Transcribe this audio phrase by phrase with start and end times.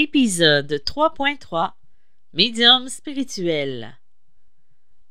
[0.00, 1.72] Épisode 3.3
[2.32, 3.98] Médium spirituel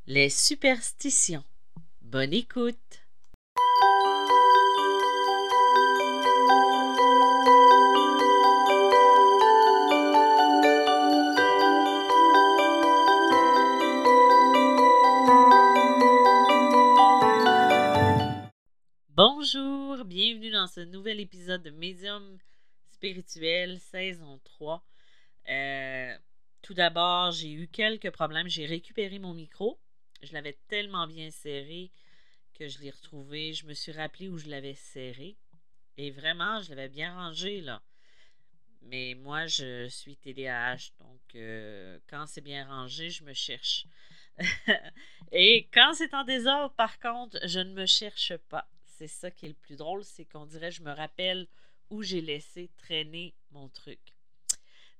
[0.06, 1.44] Les superstitions.
[2.02, 2.78] Bonne écoute.
[19.10, 22.38] Bonjour, bienvenue dans ce nouvel épisode de Médium
[22.98, 24.84] spirituel, saison 3.
[25.50, 26.18] Euh,
[26.64, 28.48] tout d'abord, j'ai eu quelques problèmes.
[28.48, 29.80] J'ai récupéré mon micro.
[30.24, 31.92] Je l'avais tellement bien serré
[32.56, 33.54] que je l'ai retrouvé.
[33.54, 35.38] Je me suis rappelé où je l'avais serré.
[35.98, 37.84] Et vraiment, je l'avais bien rangé là.
[38.82, 40.92] Mais moi, je suis TDAH.
[41.00, 43.86] Donc, euh, quand c'est bien rangé, je me cherche.
[45.32, 48.68] Et quand c'est en désordre, par contre, je ne me cherche pas.
[48.86, 51.48] C'est ça qui est le plus drôle, c'est qu'on dirait je me rappelle
[51.90, 54.00] où j'ai laissé traîner mon truc.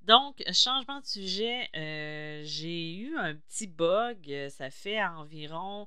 [0.08, 4.32] Donc, changement de sujet, euh, j'ai eu un petit bug.
[4.32, 5.86] Euh, ça fait environ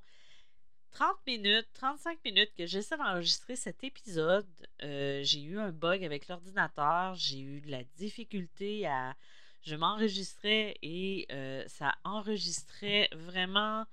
[0.90, 4.46] 30 minutes, 35 minutes que j'essaie d'enregistrer cet épisode.
[4.82, 7.14] Euh, j'ai eu un bug avec l'ordinateur.
[7.14, 9.16] J'ai eu de la difficulté à.
[9.62, 11.28] Je m'enregistrais et
[11.66, 13.84] ça enregistrait vraiment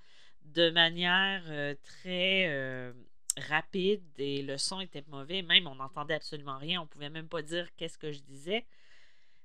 [0.45, 1.43] de manière
[1.83, 2.93] très
[3.37, 5.41] rapide et le son était mauvais.
[5.41, 6.81] Même, on n'entendait absolument rien.
[6.81, 8.65] On pouvait même pas dire qu'est-ce que je disais.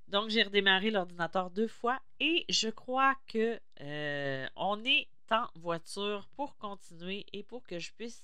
[0.08, 6.28] Donc, j'ai redémarré l'ordinateur deux fois et je crois que euh, on est en voiture
[6.36, 8.22] pour continuer et pour que je puisse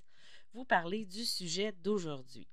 [0.52, 2.46] vous parler du sujet d'aujourd'hui.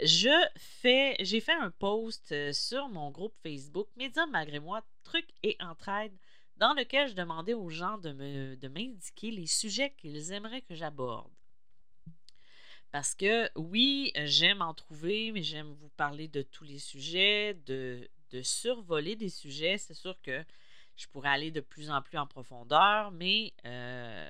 [0.00, 5.30] Je fais, j'ai fait un post euh, sur mon groupe Facebook Médium malgré moi, trucs
[5.42, 6.12] et entraide,
[6.58, 10.74] dans lequel je demandais aux gens de, me, de m'indiquer les sujets qu'ils aimeraient que
[10.74, 11.30] j'aborde.
[12.96, 18.08] Parce que oui, j'aime en trouver, mais j'aime vous parler de tous les sujets, de,
[18.40, 19.76] survoler des sujets.
[19.76, 20.42] C'est sûr que
[20.96, 24.26] je pourrais aller de plus en plus en profondeur, mais euh,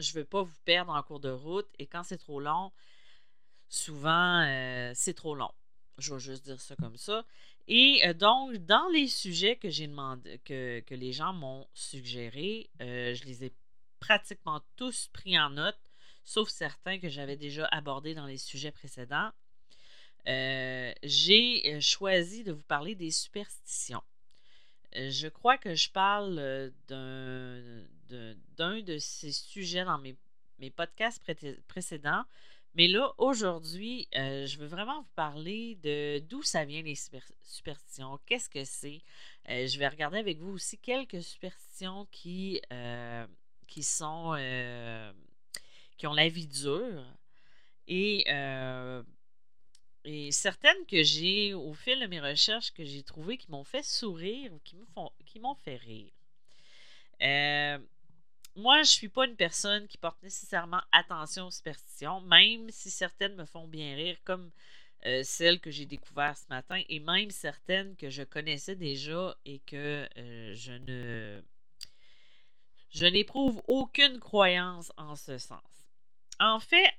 [0.00, 1.68] je ne veux pas vous perdre en cours de route.
[1.78, 2.72] Et quand c'est trop long,
[3.68, 5.52] souvent, euh, c'est trop long.
[5.98, 7.24] Je vais juste dire ça comme ça.
[7.68, 12.70] Et euh, donc, dans les sujets que j'ai demandé, que, que, les gens m'ont suggérés,
[12.80, 13.52] je les ai
[14.00, 15.78] pratiquement tous pris en note
[16.24, 19.30] sauf certains que j'avais déjà abordés dans les sujets précédents.
[20.28, 24.02] Euh, j'ai euh, choisi de vous parler des superstitions.
[24.96, 30.16] Euh, je crois que je parle d'un de, ces sujets dans mes,
[30.70, 31.22] podcasts
[31.66, 32.24] précédents,
[32.74, 36.96] mais là, aujourd'hui, je veux vraiment vous parler de d'où ça vient les
[37.42, 39.00] superstitions, qu'est-ce que c'est.
[39.46, 42.60] je vais regarder avec vous aussi quelques superstitions qui
[43.80, 44.34] sont
[45.98, 47.04] qui ont la vie dure.
[47.88, 49.02] Et, euh,
[50.04, 53.82] et certaines que j'ai, au fil de mes recherches, que j'ai trouvées qui m'ont fait
[53.82, 54.60] sourire ou
[55.24, 56.12] qui m'ont fait rire.
[57.20, 57.78] Euh,
[58.56, 62.90] moi, je ne suis pas une personne qui porte nécessairement attention aux superstitions, même si
[62.90, 64.50] certaines me font bien rire, comme
[65.06, 69.60] euh, celles que j'ai découvertes ce matin, et même certaines que je connaissais déjà et
[69.60, 71.42] que je ne
[72.90, 75.77] je n'éprouve aucune croyance en ce sens.
[76.40, 76.92] En fait,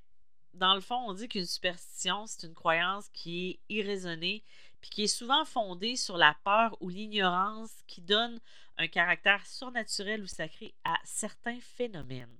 [0.53, 4.43] dans le fond, on dit qu'une superstition, c'est une croyance qui est irraisonnée,
[4.81, 8.39] puis qui est souvent fondée sur la peur ou l'ignorance qui donne
[8.77, 12.35] un caractère surnaturel ou sacré à certains phénomènes,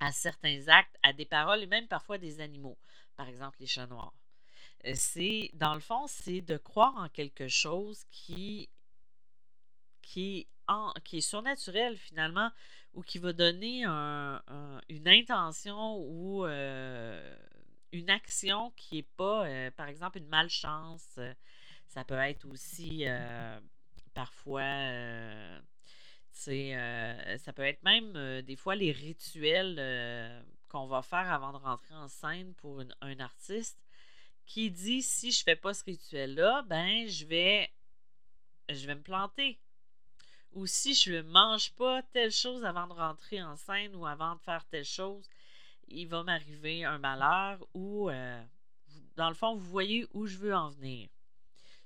[0.00, 2.78] à certains actes, à des paroles et même parfois des animaux,
[3.16, 4.14] par exemple les chats noirs.
[4.84, 8.68] Euh, c'est, dans le fond, c'est de croire en quelque chose qui,
[10.02, 10.46] qui,
[11.04, 12.50] qui est surnaturel finalement,
[12.94, 17.36] ou qui va donner une intention ou euh,
[17.92, 21.18] une action qui n'est pas, euh, par exemple, une malchance.
[21.86, 23.60] Ça peut être aussi euh,
[24.14, 24.64] parfois,
[26.32, 32.08] ça peut être même des fois les rituels qu'on va faire avant de rentrer en
[32.08, 33.78] scène pour un artiste
[34.44, 37.70] qui dit si je fais pas ce rituel-là, ben je vais
[38.70, 39.58] je vais me planter
[40.52, 44.34] ou si je ne mange pas telle chose avant de rentrer en scène ou avant
[44.34, 45.28] de faire telle chose,
[45.88, 48.42] il va m'arriver un malheur ou, euh,
[49.16, 51.08] dans le fond, vous voyez où je veux en venir.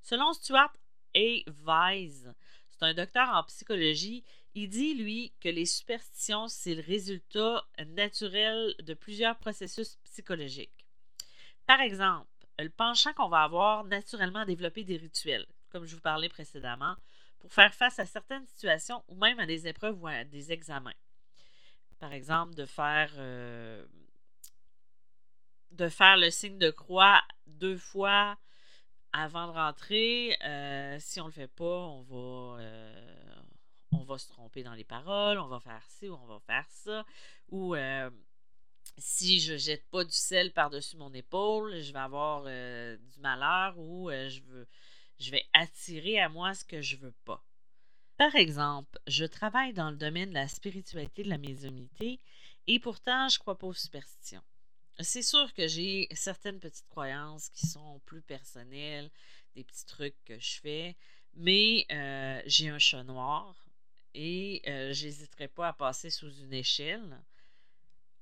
[0.02, 0.72] Selon Stuart
[1.14, 1.42] A.
[1.64, 2.26] Weiss,
[2.70, 4.24] c'est un docteur en psychologie,
[4.54, 10.86] il dit, lui, que les superstitions, c'est le résultat naturel de plusieurs processus psychologiques.
[11.66, 12.28] Par exemple,
[12.58, 16.96] le penchant qu'on va avoir naturellement à développer des rituels, comme je vous parlais précédemment,
[17.42, 20.94] pour faire face à certaines situations ou même à des épreuves ou à des examens.
[21.98, 23.84] Par exemple, de faire, euh,
[25.72, 28.38] de faire le signe de croix deux fois
[29.12, 30.36] avant de rentrer,
[31.00, 32.62] si on le fait pas, on va
[33.92, 36.64] on va se tromper dans les paroles, on va faire ci ou on va faire
[36.70, 37.04] ça.
[37.50, 37.74] Ou
[38.96, 44.10] si je jette pas du sel par-dessus mon épaule, je vais avoir du malheur ou
[44.10, 44.66] je, veux,
[45.22, 47.44] je vais attirer à moi ce que je veux pas.
[48.16, 52.20] Par exemple, je travaille dans le domaine de la spiritualité, de la médiumnité,
[52.66, 54.42] et pourtant, je ne crois pas aux superstitions.
[55.00, 59.10] C'est sûr que j'ai certaines petites croyances qui sont plus personnelles,
[59.54, 60.96] des petits trucs que je fais,
[61.34, 63.56] mais euh, j'ai un chat noir
[64.14, 67.22] et euh, j'hésiterai pas à passer sous une échelle,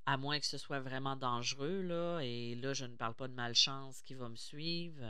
[0.05, 3.33] à moins que ce soit vraiment dangereux, là, et là, je ne parle pas de
[3.33, 5.03] malchance qui va me suivre.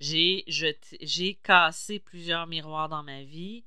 [0.00, 3.64] J'ai, j'ai cassé plusieurs miroirs dans ma vie.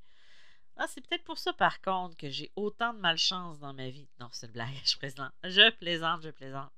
[0.77, 4.07] Ah, c'est peut-être pour ça, par contre, que j'ai autant de malchance dans ma vie.
[4.19, 5.31] Non, c'est une blague, je plaisante.
[5.43, 6.71] Je plaisante, je plaisante.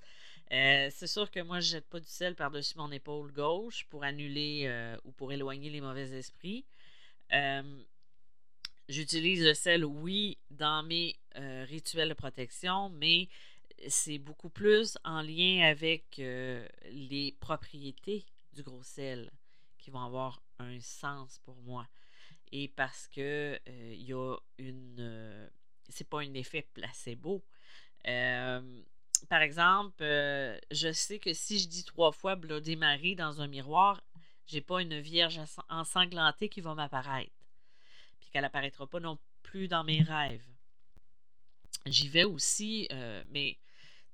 [0.52, 4.04] Euh, c'est sûr que moi, je jette pas du sel par-dessus mon épaule gauche pour
[4.04, 6.66] annuler euh, ou pour éloigner les mauvais esprits.
[7.32, 7.84] Euh,
[8.90, 13.30] j'utilise le sel, oui, dans mes rituels de protection, mais
[13.88, 19.32] c'est beaucoup plus en lien avec les propriétés du gros sel
[19.86, 21.88] qui vont avoir un sens pour moi
[22.52, 25.48] et parce que il y a une
[25.90, 27.44] c'est pas un effet placebo.
[28.04, 30.04] par exemple,
[30.72, 34.04] je sais que si je dis trois fois Bloody Mary dans un miroir,
[34.48, 35.40] j'ai pas une vierge
[35.70, 37.46] ensanglantée qui va m'apparaître.
[38.20, 40.48] Puis qu'elle apparaîtra pas non plus dans mes rêves.
[41.86, 42.88] J'y vais aussi,
[43.30, 43.60] mais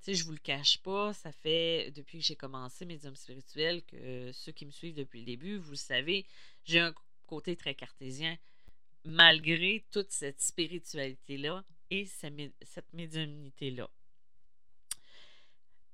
[0.06, 3.84] sais, je vous le cache pas, ça fait depuis que j'ai commencé mes hommes spirituels
[3.84, 6.26] que ceux qui me suivent depuis le début, vous le savez,
[6.66, 6.94] j'ai un
[7.28, 8.38] côté très cartésien,
[9.06, 13.90] malgré toute cette spiritualité-là et cette médiumnité-là.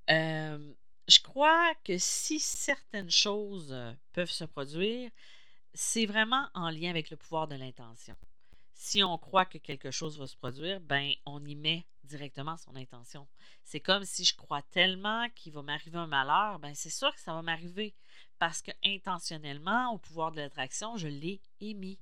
[0.09, 0.74] Euh,
[1.07, 5.12] je crois que si certaines choses euh, peuvent se produire,
[5.74, 8.15] c'est vraiment en lien avec le pouvoir de l'intention.
[8.79, 12.75] Si on croit que quelque chose va se produire, ben on y met directement son
[12.75, 13.27] intention.
[13.63, 17.19] C'est comme si je crois tellement qu'il va m'arriver un malheur, ben c'est sûr que
[17.19, 17.95] ça va m'arriver
[18.38, 21.97] parce que intentionnellement, au pouvoir de l'attraction, je l'ai émis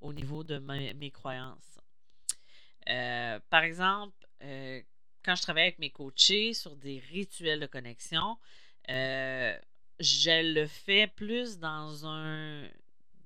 [0.00, 1.78] au niveau de mes, croyances.
[2.88, 4.82] Euh, par exemple, euh,
[5.22, 8.38] quand je travaille avec mes coachés sur des rituels de connexion,
[8.90, 9.56] euh,
[10.00, 12.68] je le fais plus dans un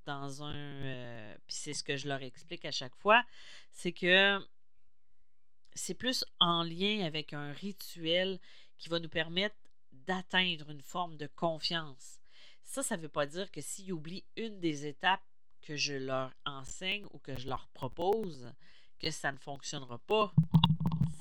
[0.06, 3.24] dans un puis c'est ce que je leur explique à chaque fois,
[3.72, 4.38] c'est que
[5.74, 8.38] c'est plus en lien avec un rituel
[8.78, 9.56] qui va nous permettre
[9.92, 12.22] d'atteindre une forme de confiance
[12.72, 15.22] ça, ça ne veut pas dire que s'ils oublient une des étapes
[15.60, 18.50] que je leur enseigne ou que je leur propose,
[18.98, 20.32] que ça ne fonctionnera pas.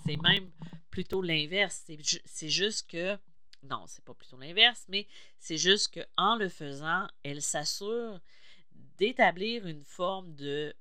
[0.05, 0.49] C'est même
[0.89, 1.85] plutôt l'inverse.
[2.25, 3.17] C'est juste que,
[3.63, 5.07] non, c'est pas plutôt l'inverse, mais
[5.39, 8.19] c'est juste qu'en le faisant, elle s'assure
[8.97, 10.75] d'établir une forme de,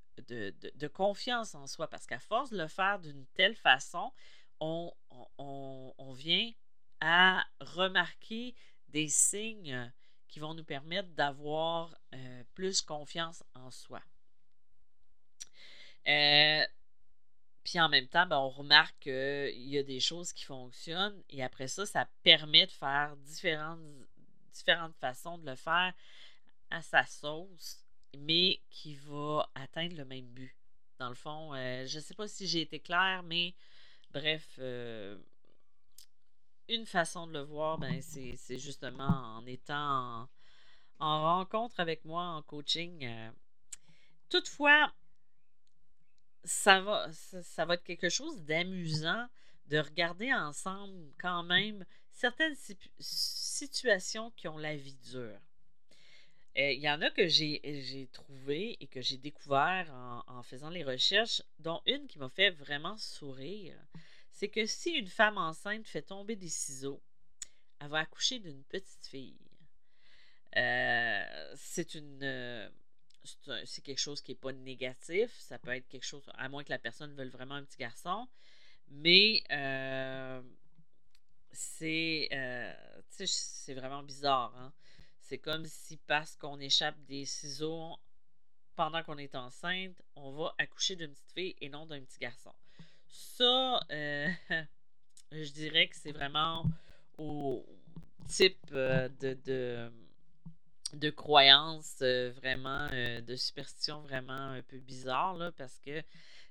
[0.93, 1.88] confiance en soi.
[1.88, 4.12] Parce qu'à force de le faire d'une telle façon,
[4.61, 4.93] on,
[5.38, 6.52] on, on, vient
[7.00, 8.55] à remarquer
[8.88, 9.91] des signes
[10.29, 14.02] qui vont nous permettre d'avoir euh, plus confiance en soi.
[16.06, 16.64] Euh,
[17.64, 21.43] puis en même temps, ben, on remarque qu'il y a des choses qui fonctionnent et
[21.43, 23.81] après ça, ça permet de faire différentes,
[24.52, 25.93] différentes façons de le faire
[26.70, 27.85] à sa sauce,
[28.19, 30.57] mais qui va atteindre le même but.
[30.99, 33.55] Dans le fond, euh, je ne sais pas si j'ai été claire, mais
[34.11, 34.59] bref,
[36.71, 40.29] une façon de le voir, ben, c'est justement en étant
[40.99, 43.05] en, rencontre avec moi en coaching.
[43.05, 43.31] Euh.
[44.29, 44.93] toutefois,
[46.45, 49.26] ça, va être quelque chose d'amusant
[49.67, 52.57] de regarder ensemble quand même certaines
[52.99, 55.38] situations qui ont la vie dure.
[56.61, 59.90] Euh, il y en a que j'ai trouvé et que j'ai découvert
[60.26, 63.76] en, faisant les recherches, dont une qui m'a fait vraiment sourire
[64.33, 67.02] c'est que si une femme enceinte fait tomber des ciseaux,
[67.79, 69.38] elle va accoucher d'une petite fille.
[70.57, 72.21] Euh, c'est une.
[72.23, 72.69] Euh,
[73.67, 75.31] c'est quelque chose qui n'est pas négatif.
[75.38, 78.29] Ça peut être quelque chose, à moins que la personne veuille vraiment un petit garçon.
[78.88, 79.43] Mais
[81.52, 82.29] c'est.
[83.11, 84.57] c'est vraiment bizarre.
[84.57, 84.73] Hein.
[85.31, 87.97] C'est comme si parce qu'on échappe des ciseaux
[88.75, 92.53] pendant qu'on est enceinte, on va accoucher d'une petite fille et non d'un petit garçon.
[93.07, 94.29] Ça, euh,
[95.31, 96.65] je dirais que c'est vraiment
[97.17, 97.65] au
[98.27, 99.93] type euh, de, de,
[100.95, 106.03] de croyance euh, vraiment, de superstition vraiment un peu bizarre, là, parce que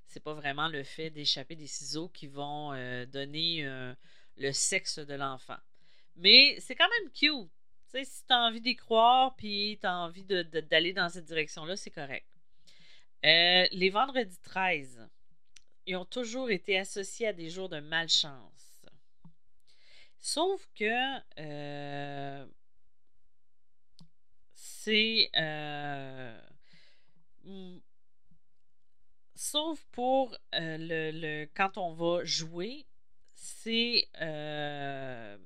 [0.06, 2.70] c'est pas vraiment le fait d'échapper des ciseaux qui vont
[3.08, 3.94] donner
[4.38, 5.58] le sexe de l'enfant.
[6.16, 7.52] Mais c'est quand même cute.
[7.92, 11.76] Sais, si tu as envie d'y croire, puis tu as envie d'aller dans cette direction-là,
[11.76, 12.28] c'est correct.
[13.26, 15.10] Euh, les vendredis 13,
[15.86, 18.82] ils ont toujours été associés à des jours de malchance.
[20.20, 22.46] Sauf que euh,
[24.54, 25.30] c'est.
[25.38, 26.40] Euh,
[29.36, 32.86] sauf pour le, le, quand on va jouer,
[33.34, 34.08] c'est,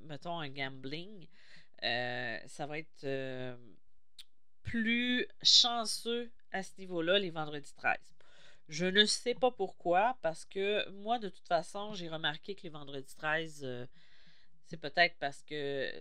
[0.07, 1.27] mettons, un gambling.
[1.84, 3.06] Ça va être
[4.63, 7.98] plus chanceux à ce niveau-là les vendredis 13.
[8.70, 12.70] Je ne sais pas pourquoi, parce que moi, de toute façon, j'ai remarqué que les
[12.70, 13.86] vendredis 13, euh,
[14.66, 15.92] c'est peut-être parce que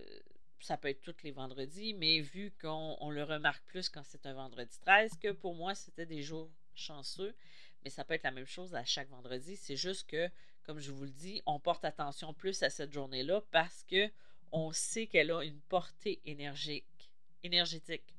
[0.59, 4.33] ça peut être tous les vendredis, mais vu qu'on le remarque plus quand c'est un
[4.33, 7.35] vendredi 13, que pour moi, c'était des jours chanceux,
[7.83, 9.57] mais ça peut être la même chose à chaque vendredi.
[9.57, 10.29] C'est juste que,
[10.63, 14.09] comme je vous le dis, on porte attention plus à cette journée-là parce que
[14.53, 18.15] on sait qu'elle a une portée énergétique.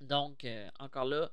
[0.00, 1.30] Donc, euh, encore là,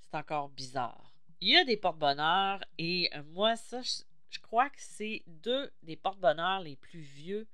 [0.00, 1.14] c'est encore bizarre.
[1.40, 5.96] Il y a des porte-bonheur et euh, moi, ça, je, crois que c'est deux des
[5.96, 7.46] porte-bonheur les plus vieux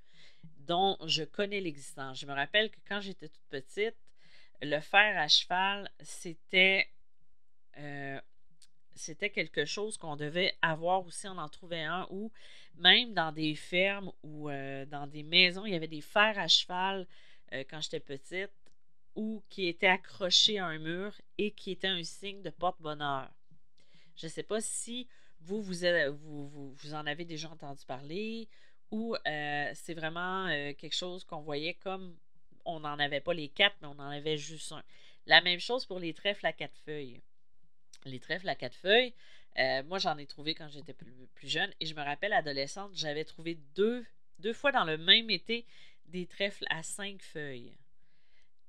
[0.60, 2.18] dont je connais l'existence.
[2.18, 3.96] Je me rappelle que quand j'étais toute petite,
[4.62, 6.88] le fer à cheval, c'était
[7.76, 8.05] euh,
[8.96, 11.28] c'était quelque chose qu'on devait avoir aussi.
[11.28, 12.32] On en trouvait un ou
[12.76, 17.06] même dans des fermes ou dans des maisons, il y avait des fers à cheval
[17.70, 18.50] quand j'étais petite
[19.16, 23.30] ou qui était accroché à un mur et qui était un signe de porte-bonheur.
[24.16, 25.08] Je ne sais pas si
[25.40, 28.48] vous vous, en avez déjà entendu parler
[28.90, 32.16] ou euh, c'est vraiment euh, quelque chose qu'on voyait comme
[32.64, 34.82] on n'en avait pas les quatre, mais on en avait juste un.
[35.26, 37.20] La même chose pour les trèfles à quatre feuilles.
[38.04, 39.14] Les trèfles à quatre feuilles,
[39.58, 41.12] euh, moi j'en ai trouvé quand j'étais plus,
[41.42, 44.04] jeune et je me rappelle adolescente, j'avais trouvé deux,
[44.38, 45.66] deux fois dans le même été
[46.06, 47.74] des trèfles à cinq feuilles.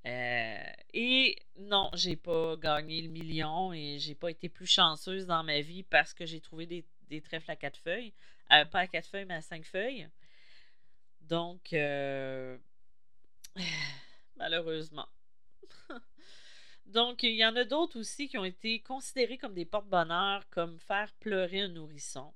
[0.06, 0.62] Euh,
[0.94, 5.60] et non, j'ai pas gagné le million et j'ai pas été plus chanceuse dans ma
[5.60, 8.14] vie parce que j'ai trouvé des, trèfles à quatre feuilles.
[8.52, 10.08] Euh, pas à quatre feuilles, mais à cinq feuilles.
[11.20, 11.74] Donc,
[14.36, 15.08] malheureusement.
[16.88, 20.78] Donc, il y en a d'autres aussi qui ont été considérés comme des porte-bonheur, comme
[20.78, 22.32] faire pleurer un nourrisson.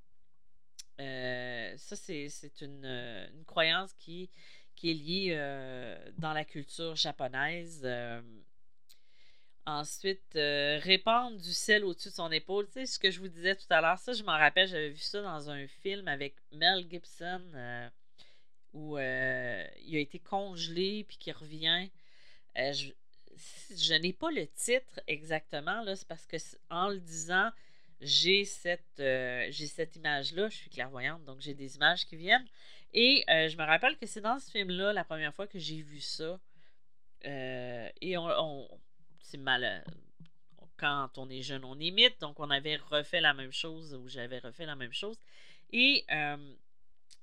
[0.98, 4.30] ça, c'est une, une, croyance qui
[4.82, 7.82] qui est lié euh, dans la culture japonaise.
[7.84, 8.20] Euh,
[9.64, 12.66] ensuite, euh, répandre du sel au-dessus de son épaule.
[12.66, 14.90] Tu sais, ce que je vous disais tout à l'heure, ça, je m'en rappelle, j'avais
[14.90, 17.42] vu ça dans un film avec Mel Gibson
[18.72, 21.88] où il a été congelé puis qui revient.
[22.56, 22.90] je,
[23.76, 26.36] je n'ai pas le titre exactement, là, c'est parce que
[26.70, 27.50] en le disant,
[28.00, 30.48] j'ai cette, j'ai cette image-là.
[30.48, 32.46] Je suis clairvoyante, donc j'ai des images qui viennent.
[32.94, 35.82] Et euh, je me rappelle que c'est dans ce film-là la première fois que j'ai
[35.82, 36.38] vu ça.
[37.24, 38.68] Euh, et on,
[39.20, 39.64] c'est mal.
[39.64, 39.80] Euh,
[40.76, 42.20] quand on est jeune, on imite.
[42.20, 45.16] Donc, on avait refait la même chose ou j'avais refait la même chose.
[45.70, 46.04] Et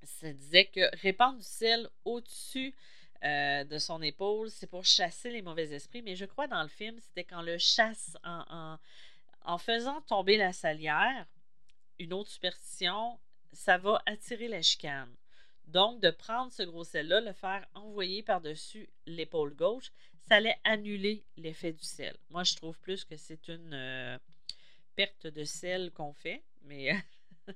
[0.01, 2.73] ça disait que répandre du sel au-dessus
[3.23, 6.01] de son épaule, c'est pour chasser les mauvais esprits.
[6.01, 8.77] Mais je crois dans le film, c'était quand le chasse en,
[9.41, 11.25] en faisant tomber la salière,
[11.97, 13.19] une autre superstition,
[13.51, 15.13] ça va attirer la chicane.
[15.67, 19.91] Donc, de prendre ce gros sel-là, le faire envoyer par-dessus l'épaule gauche,
[20.27, 22.15] ça allait annuler l'effet du sel.
[22.29, 24.17] Moi, je trouve plus que c'est une euh,
[24.95, 26.93] perte de sel qu'on fait, mais
[27.47, 27.55] ouais,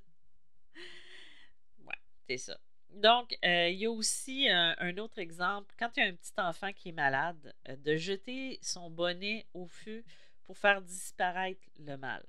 [2.27, 2.59] c'est ça.
[2.93, 6.33] Donc, euh, il y a aussi un, autre exemple, quand il y a un petit
[6.37, 10.03] enfant qui est malade, euh, de jeter son bonnet au feu
[10.43, 12.23] pour faire disparaître le mal.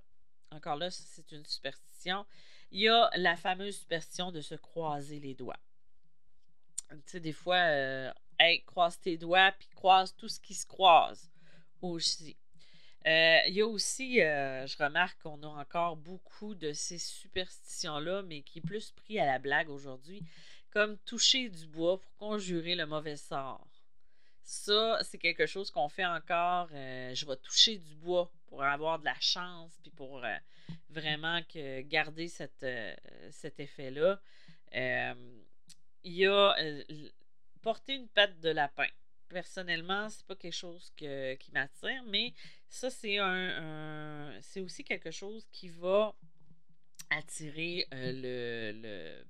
[0.51, 2.25] Encore là, c'est une superstition.
[2.71, 5.59] Il y a la fameuse superstition de se croiser les doigts
[7.03, 8.13] tu sais, des fois, euh,
[8.67, 11.31] croise tes doigts, puis croise tout ce qui se croise
[11.81, 12.37] aussi.
[13.07, 18.23] Euh, il y a aussi, euh, je remarque qu'on a encore beaucoup de ces superstitions-là,
[18.23, 20.23] mais qui est plus pris à la blague aujourd'hui,
[20.71, 23.67] comme toucher du bois pour conjurer le mauvais sort.
[24.43, 26.69] Ça, c'est quelque chose qu'on fait encore.
[26.71, 30.23] je vais toucher du bois pour avoir de la chance, puis pour
[30.91, 32.67] vraiment que garder cette,
[33.31, 34.21] cet effet-là
[36.05, 36.85] il y a euh,
[37.63, 38.87] porter une patte de lapin.
[39.29, 42.35] Personnellement, c'est pas quelque chose qui m'attire, mais
[42.75, 46.13] ça, c'est un, c'est aussi quelque chose qui va
[47.09, 49.25] attirer euh, le, le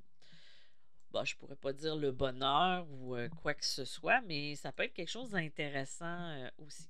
[1.25, 4.85] je pourrais pas dire le bonheur ou euh, quoi que ce soit, mais ça peut
[4.85, 6.89] être quelque chose d'intéressant aussi.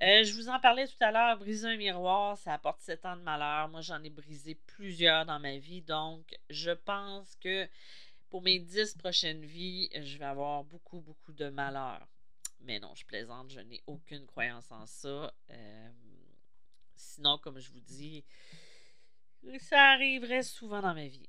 [0.00, 3.22] je vous en parlais tout à l'heure, briser un miroir, ça apporte 7 ans de
[3.22, 3.68] malheur.
[3.68, 7.68] Moi, j'en ai brisé plusieurs dans ma vie, donc je pense que
[8.30, 12.08] pour mes dix prochaines vies, je vais avoir beaucoup, beaucoup de malheur.
[12.64, 15.32] Mais non, je plaisante, je n'ai aucune croyance en ça.
[15.50, 15.90] Euh,
[16.96, 18.24] sinon, comme je vous dis,
[19.58, 21.28] ça arriverait souvent dans ma vie.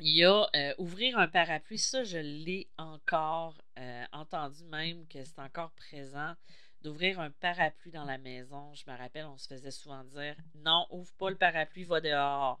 [0.00, 5.24] Il y a euh, ouvrir un parapluie, ça, je l'ai encore euh, entendu même que
[5.24, 6.34] c'est encore présent.
[6.82, 8.72] D'ouvrir un parapluie dans la maison.
[8.74, 12.60] Je me rappelle, on se faisait souvent dire non, ouvre pas le parapluie, va dehors.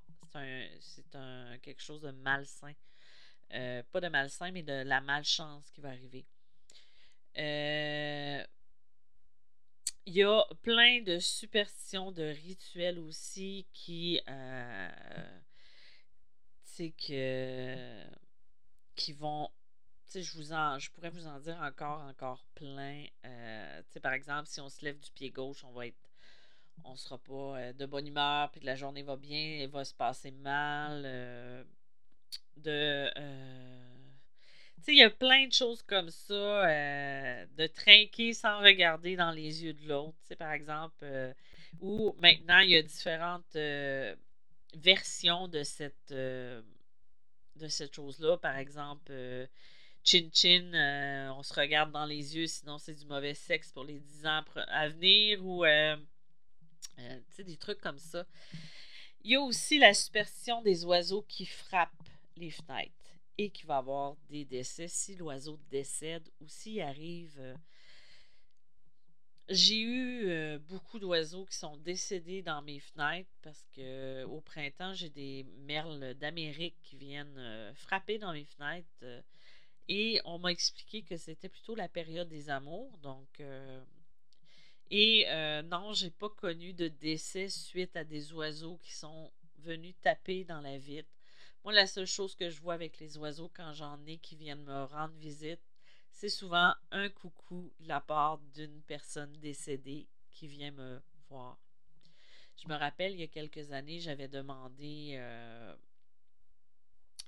[0.80, 1.04] C'est
[1.62, 2.72] quelque chose de malsain.
[3.48, 6.26] pas de malsain, mais de la malchance qui va arriver.
[7.38, 8.42] Euh,
[10.06, 15.40] il y a plein de superstitions, de rituels aussi qui, euh,
[16.78, 18.04] que,
[18.94, 19.50] qui vont,
[20.14, 23.04] je vous en, je pourrais vous en dire encore, encore plein.
[23.26, 26.10] Euh, par exemple, si on se lève du pied gauche, on va être,
[26.84, 29.94] on sera pas euh, de bonne humeur, puis la journée va bien, elle va se
[29.94, 31.02] passer mal.
[32.56, 33.12] de
[34.86, 39.64] il y a plein de choses comme ça, euh, de trinquer sans regarder dans les
[39.64, 41.32] yeux de l'autre, par exemple, euh,
[41.80, 44.14] ou maintenant, il y a différentes euh,
[44.74, 46.62] versions de cette, de
[47.68, 48.36] cette chose-là.
[48.38, 49.12] Par exemple,
[50.04, 54.26] chin-chin, on se regarde dans les yeux, sinon c'est du mauvais sexe pour les 10
[54.26, 55.64] ans à venir, ou
[57.38, 58.26] des trucs comme ça.
[59.24, 61.90] Il y a aussi la superstition des oiseaux qui frappent
[62.36, 63.07] les fenêtres
[63.38, 64.88] et qu'il va y avoir des décès.
[64.88, 67.36] Si l'oiseau décède ou s'il arrive.
[67.38, 67.54] Euh,
[69.48, 74.92] j'ai eu euh, beaucoup d'oiseaux qui sont décédés dans mes fenêtres parce que au printemps,
[74.92, 79.22] j'ai des merles d'Amérique qui viennent euh, frapper dans mes fenêtres.
[79.88, 82.98] et on m'a expliqué que c'était plutôt la période des amours.
[82.98, 83.40] Donc,
[84.90, 85.26] et
[85.64, 90.60] non, j'ai pas connu de décès suite à des oiseaux qui sont venus taper dans
[90.60, 91.17] la vitre.
[91.68, 94.64] Moi, la seule chose que je vois avec les oiseaux quand j'en ai qui viennent
[94.64, 95.60] me rendre visite,
[96.10, 100.98] c'est souvent un coucou de la part d'une personne décédée qui vient me
[101.28, 101.58] voir.
[102.56, 105.16] Je me rappelle, il y a quelques années, j'avais demandé.
[105.18, 105.76] Euh,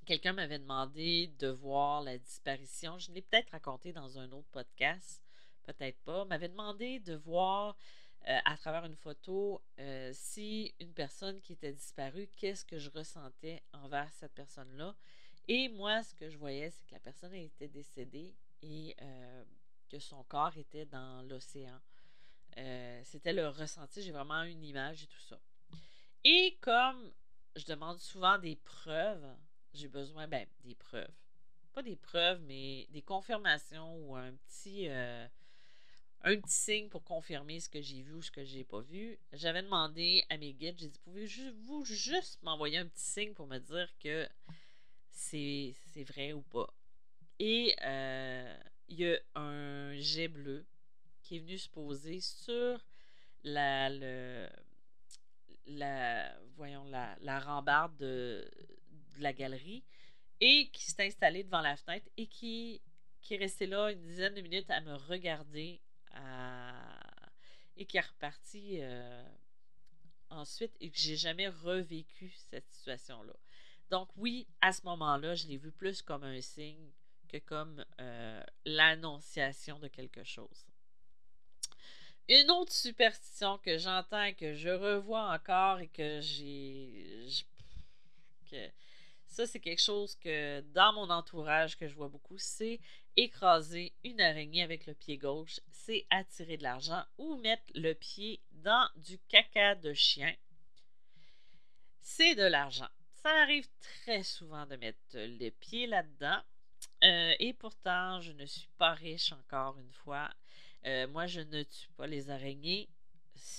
[0.06, 2.98] quelqu'un m'avait demandé de voir la disparition.
[2.98, 5.22] Je l'ai peut-être raconté dans un autre podcast,
[5.64, 6.24] peut-être pas.
[6.24, 7.76] M'avait demandé de voir
[8.28, 12.90] euh, à travers une photo, euh, si une personne qui était disparue, qu'est-ce que je
[12.90, 14.94] ressentais envers cette personne-là?
[15.48, 19.44] Et moi, ce que je voyais, c'est que la personne était décédée et euh,
[19.88, 21.80] que son corps était dans l'océan.
[23.04, 25.40] C'était le ressenti, j'ai vraiment une image et tout ça.
[26.24, 27.10] Et comme
[27.56, 29.34] je demande souvent des preuves,
[29.72, 31.14] j'ai besoin, ben, des preuves.
[31.72, 34.88] Pas des preuves, mais des confirmations ou un petit
[36.22, 39.18] un petit signe pour confirmer ce que j'ai vu ou ce que j'ai pas vu.
[39.32, 43.58] J'avais demandé à mes guides, j'ai dit, pouvez-vous juste m'envoyer un petit signe pour me
[43.58, 44.28] dire que
[45.10, 45.74] c'est
[46.06, 46.72] vrai ou pas?
[47.38, 50.66] Et euh, il y a un jet bleu
[51.22, 52.84] qui est venu se poser sur
[53.44, 53.88] la,
[55.66, 58.50] la, voyons, la, la rambarde de,
[59.18, 59.84] la galerie
[60.40, 62.82] et qui s'est installé devant la fenêtre et qui,
[63.20, 65.80] qui est resté là une dizaine de minutes à me regarder
[67.76, 69.24] et qui est reparti euh,
[70.28, 73.32] ensuite et que j'ai jamais revécu cette situation-là.
[73.90, 76.90] Donc oui, à ce moment-là, je l'ai vu plus comme un signe
[77.28, 80.66] que comme euh, l'annonciation de quelque chose.
[82.28, 87.26] Une autre superstition que j'entends et que je revois encore et que j'ai
[89.30, 92.80] ça, c'est quelque chose que dans mon entourage que je vois beaucoup, c'est
[93.16, 98.40] écraser une araignée avec le pied gauche, c'est attirer de l'argent ou mettre le pied
[98.50, 100.34] dans du caca de chien.
[102.00, 102.88] C'est de l'argent.
[103.22, 106.40] Ça arrive très souvent de mettre le pied là-dedans.
[107.04, 110.28] Euh, et pourtant, je ne suis pas riche encore une fois.
[110.86, 112.88] Euh, moi, je ne tue pas les araignées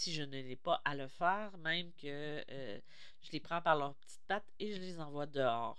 [0.01, 2.79] si je ne l'ai pas à le faire, même que euh,
[3.21, 5.77] je les prends par leurs petites pattes et je les envoie dehors.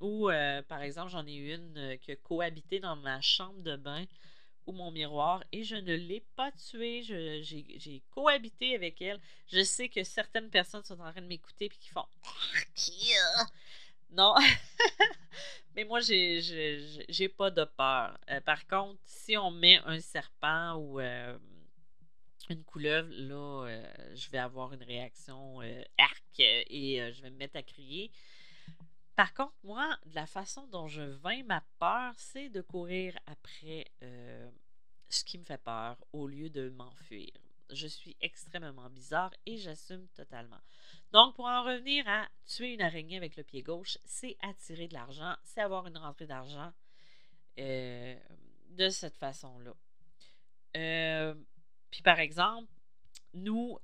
[0.00, 3.76] Ou, euh, par exemple, j'en ai une euh, qui a cohabité dans ma chambre de
[3.76, 4.04] bain
[4.66, 7.02] ou mon miroir et je ne l'ai pas tuée.
[7.02, 8.02] J'ai j'ai
[8.74, 9.20] avec elle.
[9.46, 12.06] Je sais que certaines personnes sont en train de m'écouter et qui font
[14.10, 14.34] Non.
[15.74, 18.18] Mais moi, j'ai pas de peur.
[18.44, 21.00] par contre, si on met un serpent ou
[22.50, 27.30] une couleuvre, là, euh, je vais avoir une réaction euh, arc et euh, je vais
[27.30, 28.10] me mettre à crier.
[29.16, 33.84] Par contre, moi, la façon dont je vains ma peur, c'est de courir après
[35.10, 37.30] ce qui me fait peur au lieu de m'enfuir.
[37.70, 40.60] Je suis extrêmement bizarre et j'assume totalement.
[41.12, 44.94] Donc, pour en revenir à tuer une araignée avec le pied gauche, c'est attirer de
[44.94, 46.72] l'argent, c'est avoir une rentrée d'argent
[47.58, 49.74] de cette façon-là.
[51.92, 52.68] Puis par exemple,
[53.34, 53.78] nous,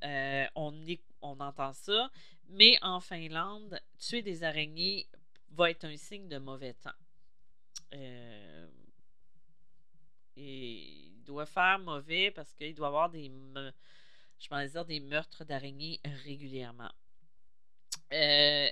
[0.56, 0.84] on,
[1.22, 2.10] on entend ça,
[2.48, 5.06] mais en Finlande, tuer des araignées
[5.50, 6.90] va être un signe de mauvais temps.
[7.92, 8.68] et
[10.36, 13.30] il doit faire mauvais parce qu'il doit avoir des,
[14.38, 16.90] je dire, des meurtres d'araignées régulièrement.
[18.12, 18.68] Euh,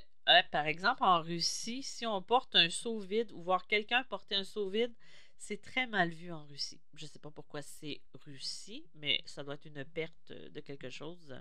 [0.50, 4.44] par exemple, en Russie, si on porte un seau vide ou voir quelqu'un porter un
[4.44, 4.92] seau vide,
[5.38, 6.80] c'est très mal vu en Russie.
[6.94, 10.90] Je ne sais pas pourquoi c'est Russie, mais ça doit être une perte de quelque
[10.90, 11.34] chose.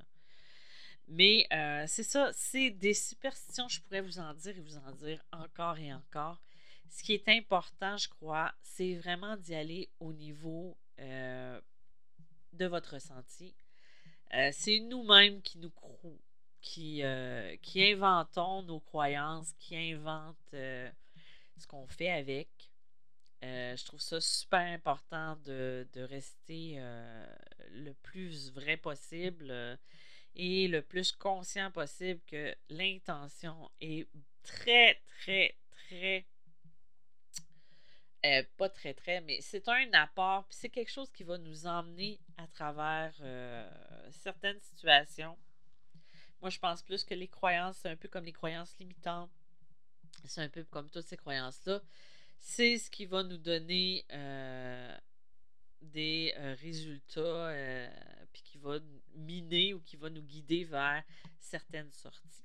[1.08, 4.92] Mais euh, c'est ça, c'est des superstitions, je pourrais vous en dire et vous en
[4.92, 6.42] dire encore et encore.
[6.90, 11.60] Ce qui est important, je crois, c'est vraiment d'y aller au niveau euh,
[12.54, 13.56] de votre ressenti.
[14.34, 15.72] Euh, c'est nous-mêmes qui nous
[16.66, 17.04] qui,
[17.62, 22.50] qui inventons nos croyances, qui inventent ce qu'on fait avec.
[23.42, 26.80] je trouve ça super important de, rester
[27.72, 29.78] le plus vrai possible
[30.36, 34.08] et le plus conscient possible que l'intention est
[34.44, 36.26] très, très, très
[38.26, 42.20] euh, pas très, très, mais c'est un apport, c'est quelque chose qui va nous emmener
[42.38, 43.70] à travers euh,
[44.10, 45.38] certaines situations.
[46.42, 49.32] Moi, je pense plus que les croyances, c'est un peu comme les croyances limitantes.
[50.26, 51.82] C'est un peu comme toutes ces croyances-là.
[52.40, 54.98] C'est ce qui va nous donner euh,
[55.82, 57.54] des résultats,
[58.32, 58.80] puis qui va
[59.16, 61.04] miner ou qui va nous guider vers
[61.40, 62.44] certaines sorties.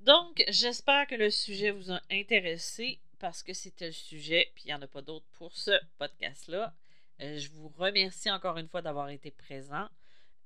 [0.00, 4.68] Donc, j'espère que le sujet vous a intéressé parce que c'était le sujet, puis il
[4.68, 6.74] n'y en a pas d'autre pour ce podcast-là.
[7.20, 9.88] Euh, je vous remercie encore une fois d'avoir été présent.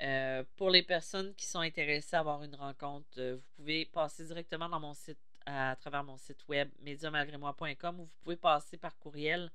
[0.01, 4.25] Euh, pour les personnes qui sont intéressées à avoir une rencontre, euh, vous pouvez passer
[4.25, 8.99] directement dans mon site à travers mon site web médiamalgrémoi.com ou vous pouvez passer par
[8.99, 9.51] courriel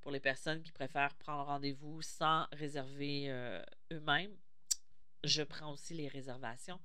[0.00, 3.28] pour les personnes qui préfèrent prendre rendez-vous sans réserver
[3.92, 4.30] eux-mêmes.
[5.24, 6.78] Je prends aussi les réservations.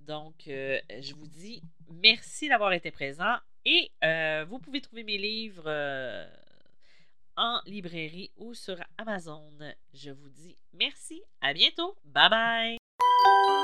[0.00, 5.64] Donc, je vous dis merci d'avoir été présent et euh, vous pouvez trouver mes livres
[5.66, 6.28] euh,
[7.40, 9.48] en librairie ou sur Amazon.
[9.94, 13.59] Je vous dis merci, à bientôt, bye bye!